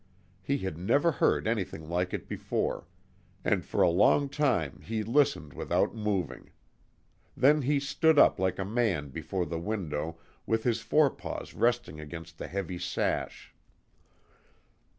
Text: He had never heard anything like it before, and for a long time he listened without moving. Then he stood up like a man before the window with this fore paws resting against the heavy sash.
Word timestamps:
He 0.41 0.57
had 0.57 0.79
never 0.79 1.11
heard 1.11 1.45
anything 1.47 1.87
like 1.87 2.11
it 2.11 2.27
before, 2.27 2.87
and 3.45 3.63
for 3.63 3.83
a 3.83 3.89
long 3.91 4.29
time 4.29 4.81
he 4.83 5.03
listened 5.03 5.53
without 5.53 5.93
moving. 5.93 6.49
Then 7.37 7.61
he 7.61 7.79
stood 7.79 8.17
up 8.17 8.39
like 8.39 8.57
a 8.57 8.65
man 8.65 9.09
before 9.09 9.45
the 9.45 9.59
window 9.59 10.17
with 10.47 10.63
this 10.63 10.81
fore 10.81 11.11
paws 11.11 11.53
resting 11.53 11.99
against 11.99 12.39
the 12.39 12.47
heavy 12.47 12.79
sash. 12.79 13.53